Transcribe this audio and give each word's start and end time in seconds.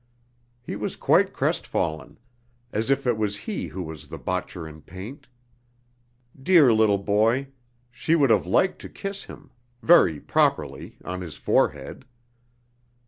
(He 0.63 0.75
was 0.75 0.95
quite 0.95 1.31
crestfallen, 1.31 2.17
as 2.73 2.89
if 2.89 3.05
it 3.05 3.17
was 3.17 3.37
he 3.45 3.67
who 3.67 3.83
was 3.83 4.07
the 4.07 4.17
botcher 4.17 4.67
in 4.67 4.81
paint!... 4.81 5.27
Dear 6.41 6.73
little 6.73 6.97
boy! 6.97 7.49
She 7.91 8.15
would 8.15 8.31
have 8.31 8.47
liked 8.47 8.81
to 8.81 8.89
kiss 8.89 9.25
him... 9.25 9.51
very 9.83 10.19
properly, 10.19 10.97
on 11.05 11.21
his 11.21 11.35
forehead!) 11.35 12.05